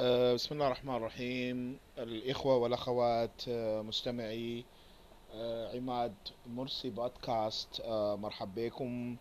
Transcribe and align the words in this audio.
آه، 0.00 0.34
بسم 0.34 0.54
الله 0.54 0.66
الرحمن 0.66 0.94
الرحيم. 0.96 1.78
الإخوة 1.98 2.56
والأخوات 2.56 3.48
آه، 3.48 3.82
مستمعي 3.82 4.64
آه، 5.34 5.76
عماد 5.76 6.14
مرسي 6.46 6.90
بودكاست. 6.90 7.82
مرحب 8.18 8.54
بكم 8.54 9.16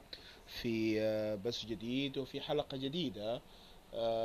في 0.48 1.00
بث 1.46 1.66
جديد 1.66 2.18
وفي 2.18 2.42
حلقة 2.42 2.78
جديدة. 2.78 3.42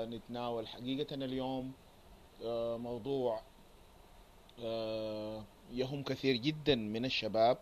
نتناول 0.04 0.69
حقيقة 0.69 1.15
اليوم. 1.15 1.73
موضوع 2.79 3.43
يهم 5.73 6.03
كثير 6.03 6.37
جدا 6.37 6.75
من 6.75 7.05
الشباب 7.05 7.59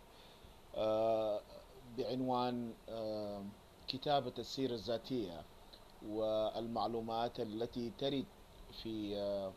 بعنوان 1.99 2.73
كتابة 3.89 4.33
السيرة 4.39 4.75
الذاتية 4.75 5.43
والمعلومات 6.09 7.41
التي 7.41 7.93
ترد 7.99 8.25
في 8.73 9.17
آه، 9.17 9.53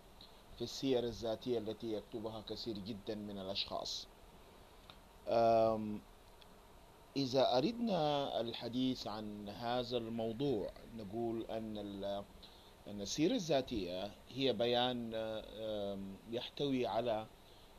في 0.55 0.61
السير 0.61 1.03
الذاتية 1.03 1.57
التي 1.57 1.93
يكتبها 1.93 2.41
كثير 2.41 2.77
جدا 2.77 3.15
من 3.15 3.39
الأشخاص. 3.39 4.07
إذا 7.17 7.57
أردنا 7.57 8.41
الحديث 8.41 9.07
عن 9.07 9.49
هذا 9.49 9.97
الموضوع 9.97 10.71
نقول 10.97 11.45
أن 11.49 11.77
أن 12.87 13.01
السيرة 13.01 13.33
الذاتية 13.35 14.11
هي 14.29 14.53
بيان 14.53 15.13
يحتوي 16.31 16.87
على 16.87 17.27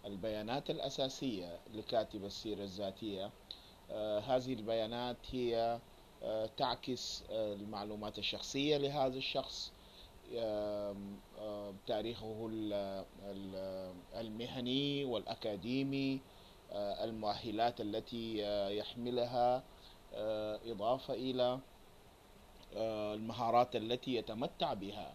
البيانات 0.05 0.71
الأساسية 0.71 1.61
لكاتب 1.75 2.25
السيرة 2.25 2.63
الذاتية. 2.63 3.31
آه، 3.91 4.19
هذه 4.19 4.53
البيانات 4.53 5.17
هي 5.31 5.81
آه، 6.23 6.47
تعكس 6.57 7.25
المعلومات 7.31 8.19
الشخصية 8.19 8.77
لهذا 8.77 9.19
الشخص. 9.19 9.73
تاريخه 11.87 12.49
ال- 12.53 13.05
ال- 13.23 13.95
المهني 14.15 15.05
والأكاديمي 15.05 16.21
آه، 16.73 17.05
المؤهلات 17.05 17.81
التي 17.81 18.47
آه، 18.47 18.69
يحملها 18.69 19.63
آه، 20.15 20.61
إضافة 20.65 21.15
إلى 21.15 21.59
المهارات 23.15 23.77
التي 23.77 24.15
يتمتع 24.15 24.75
بها. 24.75 25.15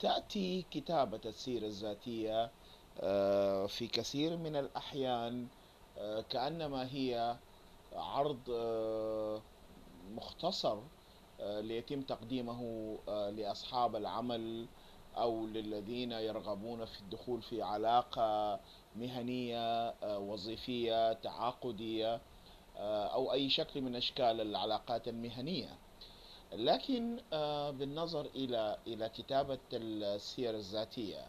تأتي 0.00 0.62
كتابة 0.70 1.20
السيرة 1.24 1.66
الذاتية 1.66 2.50
في 3.66 3.88
كثير 3.92 4.36
من 4.36 4.56
الأحيان 4.56 5.46
كأنما 6.30 6.92
هي 6.92 7.36
عرض 7.92 8.38
مختصر 10.10 10.78
ليتم 11.44 12.02
تقديمه 12.02 12.62
آه، 13.08 13.30
لأصحاب 13.30 13.96
العمل 13.96 14.66
أو 15.16 15.46
للذين 15.46 16.12
يرغبون 16.12 16.84
في 16.84 17.00
الدخول 17.00 17.42
في 17.42 17.62
علاقة 17.62 18.60
مهنية 18.96 19.88
آه، 19.88 20.18
وظيفية 20.18 21.12
تعاقدية 21.12 22.20
آه، 22.76 23.06
أو 23.06 23.32
أي 23.32 23.50
شكل 23.50 23.80
من 23.80 23.96
أشكال 23.96 24.40
العلاقات 24.40 25.08
المهنية. 25.08 25.78
لكن 26.52 27.20
آه، 27.32 27.70
بالنظر 27.70 28.26
إلى 28.26 28.78
إلى 28.86 29.08
كتابة 29.08 29.58
السير 29.72 30.54
الذاتية 30.54 31.28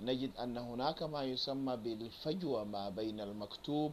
نجد 0.00 0.36
أن 0.36 0.58
هناك 0.58 1.02
ما 1.02 1.22
يسمى 1.24 1.76
بالفجوة 1.76 2.64
ما 2.64 2.88
بين 2.88 3.20
المكتوب 3.20 3.92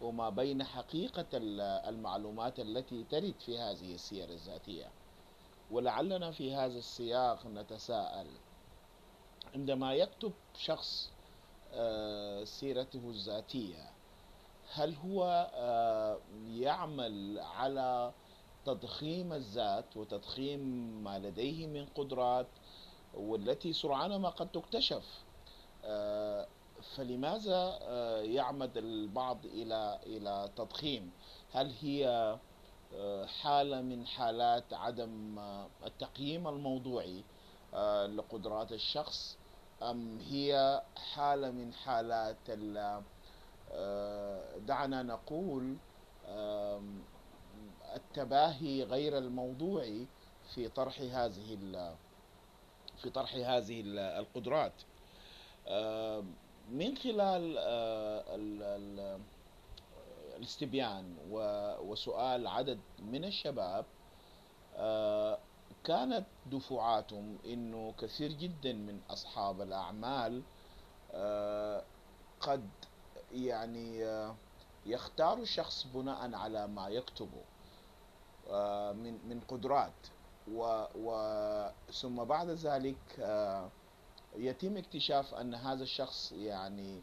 وما 0.00 0.28
بين 0.30 0.64
حقيقة 0.64 1.26
ال- 1.34 1.60
المعلومات 1.60 2.60
التي 2.60 3.04
ترد 3.04 3.34
في 3.40 3.58
هذه 3.58 3.94
السير 3.94 4.28
الذاتية. 4.28 4.92
ولعلنا 5.70 6.30
في 6.30 6.54
هذا 6.54 6.78
السياق 6.78 7.46
نتساءل. 7.46 8.26
عندما 9.54 9.94
يكتب 9.94 10.32
شخص 10.58 11.10
آه، 11.74 12.44
سيرته 12.44 13.10
الذاتية 13.10 13.90
هل 14.72 14.94
هو 14.94 15.50
آه، 15.54 16.18
يعمل 16.48 17.40
على 17.40 18.12
تضخيم 18.66 19.32
الذات 19.32 19.96
وتضخيم 19.96 20.60
ما 21.04 21.18
لديه 21.18 21.66
من 21.66 21.86
قدرات 21.86 22.46
والتي 23.14 23.72
سرعان 23.72 24.16
ما 24.16 24.28
قد 24.28 24.52
تكتشف؟ 24.52 25.04
آه، 25.84 26.46
فلماذا 26.96 27.78
يعمد 28.22 28.76
البعض 28.76 29.46
إلى 29.46 30.00
إلى 30.06 30.50
تضخيم؟ 30.56 31.10
هل 31.52 31.72
هي 31.80 32.36
حالة 33.42 33.80
من 33.80 34.06
حالات 34.06 34.72
عدم 34.72 35.38
آه، 35.38 35.66
التقييم 35.86 36.48
الموضوعي 36.48 37.24
آه، 37.74 38.06
لقدرات 38.06 38.72
الشخص 38.72 39.36
أم 39.82 40.18
هي 40.18 40.82
حالة 41.14 41.50
من 41.50 41.72
حالات 41.74 42.36
ال- 42.48 43.02
آه، 43.72 44.58
دعنا 44.58 45.02
نقول 45.02 45.76
التباهي 47.94 48.82
غير 48.82 49.18
الموضوعي 49.18 50.06
في 50.54 50.68
طرح 50.68 51.00
هذه 51.00 51.54
في 53.02 53.10
طرح 53.10 53.34
هذه 53.34 53.80
ال- 53.80 53.98
القدرات. 53.98 54.72
من 56.70 56.96
خلال 56.96 57.58
ال- 57.58 58.62
ال- 58.62 59.20
الاستبيان 60.40 61.16
وسؤال 61.82 62.46
عدد 62.46 62.80
من 62.98 63.24
الشباب 63.24 63.84
آه، 64.76 65.38
كانت 65.84 66.26
دفعاتهم 66.46 67.38
إنه 67.44 67.94
كثير 67.98 68.32
جدا 68.32 68.72
من 68.72 69.00
أصحاب 69.10 69.60
الأعمال 69.60 70.42
آه، 71.12 71.84
قد 72.40 72.68
يعني 73.32 74.04
آه، 74.04 74.34
يختار 74.86 75.38
الشخص 75.38 75.86
بناء 75.94 76.34
على 76.34 76.66
ما 76.66 76.88
يكتبه 76.88 77.44
من 78.92 79.28
من 79.28 79.40
قدرات. 79.48 79.92
و 80.54 80.84
و 80.94 81.70
ثم 81.92 82.24
بعد 82.24 82.48
ذلك 82.48 82.98
يتم 84.36 84.76
اكتشاف 84.76 85.34
أن 85.34 85.54
هذا 85.54 85.82
الشخص 85.82 86.32
يعني 86.32 87.02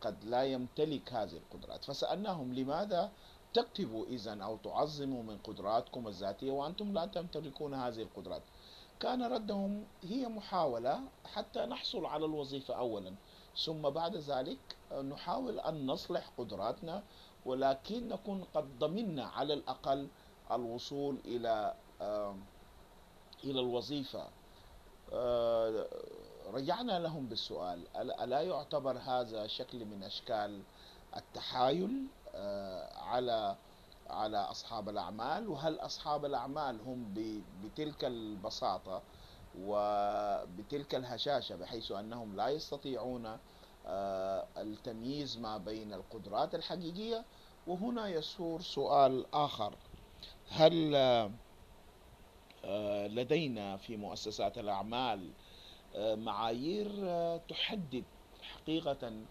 قد 0.00 0.24
لا 0.24 0.44
يمتلك 0.44 1.12
هذه 1.12 1.36
القدرات. 1.36 1.84
فسألناهم 1.84 2.54
لماذا 2.54 3.12
تكتبوا 3.54 4.06
إذا 4.06 4.42
أو 4.42 4.56
تعظموا 4.56 5.22
من 5.22 5.38
قدراتكم 5.38 6.08
الذاتية 6.08 6.50
وأنتم 6.50 6.92
لا 6.92 7.06
تمتلكون 7.06 7.74
هذه 7.74 8.02
القدرات؟ 8.02 8.42
كان 9.00 9.22
ردهم 9.22 9.84
هي 10.02 10.28
محاولة 10.28 11.00
حتى 11.24 11.60
نحصل 11.60 12.06
على 12.06 12.24
الوظيفة 12.24 12.74
أولا. 12.74 13.14
ثم 13.64 13.82
بعد 13.82 14.16
ذلك 14.16 14.58
نحاول 14.92 15.60
أن 15.60 15.86
نصلح 15.86 16.30
قدراتنا 16.38 17.02
ولكن 17.46 18.08
نكون 18.08 18.44
قد 18.54 18.78
ضمننا 18.78 19.24
على 19.24 19.54
الأقل 19.54 20.08
الوصول 20.52 21.18
إلى 21.24 21.74
إلى 23.44 23.60
الوظيفة. 23.60 24.28
آه، 25.12 25.86
رجعنا 26.52 26.98
لهم 26.98 27.26
بالسؤال 27.26 27.96
ألا 27.96 28.40
يعتبر 28.40 28.98
هذا 28.98 29.46
شكل 29.46 29.84
من 29.84 30.02
أشكال 30.02 30.62
التحايل 31.16 32.06
آه، 32.34 32.98
على 32.98 33.56
على 34.10 34.36
أصحاب 34.38 34.88
الأعمال؟ 34.88 35.48
وهل 35.48 35.78
أصحاب 35.80 36.24
الأعمال 36.24 36.80
هم 36.80 37.14
بتلك 37.64 38.04
البساطة 38.04 39.02
وبتلك 39.60 40.94
الهشاشة 40.94 41.56
بحيث 41.56 41.92
أنهم 41.92 42.36
لا 42.36 42.48
يستطيعون 42.48 43.38
آه، 43.86 44.46
التمييز 44.56 45.38
ما 45.38 45.58
بين 45.58 45.92
القدرات 45.92 46.54
الحقيقية؟ 46.54 47.24
وهنا 47.66 48.08
يثور 48.08 48.60
سؤال 48.60 49.26
آخر. 49.34 49.74
هل 50.50 50.94
آه، 52.64 53.06
لدينا 53.06 53.76
في 53.76 53.96
مؤسسات 53.96 54.58
الأعمال 54.58 55.30
معايير 55.96 56.90
آه، 57.04 57.36
تحدد 57.36 58.04
حقيقة 58.42 59.26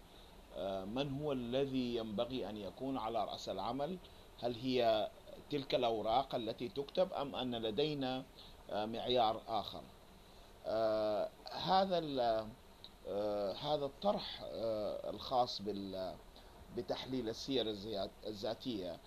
آه، 0.56 0.84
من 0.84 1.20
هو 1.20 1.32
الذي 1.32 1.96
ينبغي 1.96 2.48
أن 2.50 2.56
يكون 2.56 2.98
على 2.98 3.24
رأس 3.24 3.48
العمل. 3.48 3.98
هل 4.40 4.54
هي 4.54 5.10
تلك 5.50 5.74
الأوراق 5.74 6.34
التي 6.34 6.68
تكتب 6.68 7.12
أم 7.12 7.34
أن 7.36 7.54
لدينا 7.54 8.24
آه، 8.70 8.86
معيار 8.86 9.42
آخر؟ 9.48 9.82
آه، 10.66 11.30
هذا 11.52 11.98
آه، 13.08 13.52
هذا 13.52 13.84
الطرح 13.86 14.40
آه، 14.44 15.10
الخاص 15.10 15.62
بتحليل 16.76 17.28
السير 17.28 17.66
الذاتية. 18.26 19.00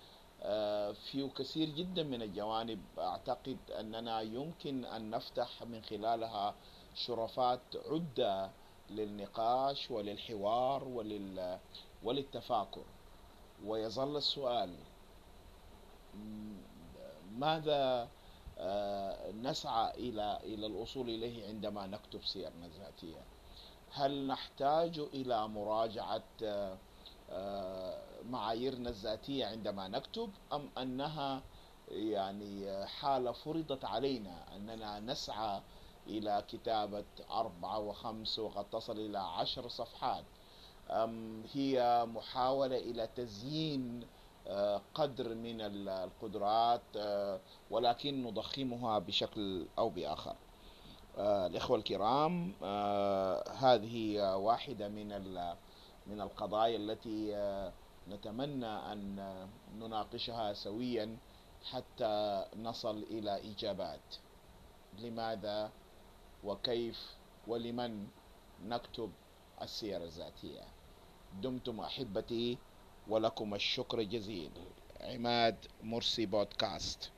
آه، 0.44 0.92
فيه 0.92 1.30
كثير 1.30 1.70
جدا 1.70 2.04
من 2.04 2.22
الجوانب 2.22 2.80
أعتقد 3.00 3.58
أننا 3.80 4.22
يمكن 4.22 4.86
أن 4.86 5.10
نفتح 5.10 5.64
من 5.64 5.82
خلالها 5.84 6.56
شرفات 6.96 7.62
عدة 7.86 8.52
للنقاش 8.90 9.92
وللحوار 9.92 10.88
ولل 10.88 11.60
وللتفاكر. 12.04 12.84
ويظل 13.66 14.18
السؤال 14.18 14.76
ماذا 17.32 18.08
نسعى 19.42 19.92
إلى 19.92 20.40
إلى 20.44 20.66
الوصول 20.66 21.10
إليه 21.10 21.48
عندما 21.48 21.88
نكتب 21.88 22.24
سيرنا 22.24 22.66
الذاتية؟ 22.66 23.22
هل 23.94 24.28
نحتاج 24.28 25.00
إلى 25.00 25.48
مراجعة 25.48 26.24
معاييرنا 28.30 28.90
الذاتية 28.90 29.46
عندما 29.46 29.88
نكتب 29.88 30.30
أم 30.54 30.70
أنها 30.78 31.42
يعني 31.92 32.86
حالة 32.88 33.32
فرضت 33.32 33.86
علينا 33.86 34.56
أننا 34.56 35.00
نسعى 35.00 35.62
إلى 36.08 36.44
كتابة 36.48 37.06
أربعة 37.32 37.80
وخمس 37.80 38.40
وقد 38.40 38.70
تصل 38.70 39.00
إلى 39.00 39.20
عشر 39.20 39.68
صفحات. 39.68 40.24
هي 41.54 42.06
محاولة 42.06 42.78
إلى 42.78 43.08
تزيين 43.16 44.08
آه، 44.48 44.82
قدر 44.94 45.36
من 45.36 45.62
القدرات 45.62 46.82
آه، 46.98 47.40
ولكن 47.72 48.24
نضخمها 48.24 49.00
بشكل 49.00 49.66
أو 49.78 49.90
بآخر. 49.90 50.36
آه، 51.18 51.48
الإخوة 51.48 51.78
الكرام 51.78 52.54
هذه 53.56 54.36
واحدة 54.36 54.88
من 54.88 55.08
من 56.08 56.22
القضايا 56.22 56.78
التي 56.78 57.32
نتمنى 58.10 58.66
أن 58.66 59.48
نناقشها 59.80 60.54
سويا 60.54 61.18
حتى 61.72 62.46
نصل 62.56 62.98
إلى 62.98 63.52
إجابات. 63.52 64.16
لماذا؟ 65.00 65.72
وكيف 66.44 67.16
ولمن 67.48 68.08
نكتب 68.66 69.12
السيرة 69.62 70.04
الذاتية. 70.04 70.64
دمتم 71.42 71.80
أحبتي 71.80 72.58
ولكم 73.08 73.56
الشكر 73.56 74.02
جزيل. 74.02 74.52
عماد 75.02 75.66
مرسي 75.84 76.26
بودكاست. 76.26 77.12